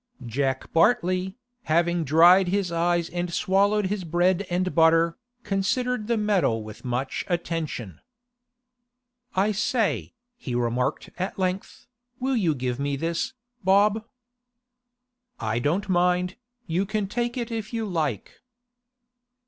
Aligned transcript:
Jack 0.25 0.73
Bartley, 0.73 1.35
having 1.65 2.03
dried 2.03 2.47
his 2.47 2.71
eyes 2.71 3.07
and 3.11 3.31
swallowed 3.31 3.85
his 3.85 4.03
bread 4.03 4.47
and 4.49 4.73
butter, 4.73 5.15
considered 5.43 6.07
the 6.07 6.17
medal 6.17 6.63
with 6.63 6.83
much 6.83 7.23
attention. 7.27 8.01
'I 9.35 9.51
say,' 9.51 10.15
he 10.37 10.55
remarked 10.55 11.11
at 11.19 11.37
length, 11.37 11.85
'will 12.19 12.35
you 12.35 12.55
give 12.55 12.79
me 12.79 12.95
this, 12.95 13.33
Bob?' 13.63 14.03
'I 15.39 15.59
don't 15.59 15.87
mind, 15.87 16.35
You 16.65 16.87
can 16.87 17.05
take 17.07 17.37
it 17.37 17.51
if 17.51 17.71
you 17.71 17.85
like. 17.85 18.41